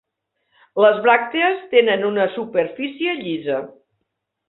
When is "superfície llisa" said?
2.41-3.65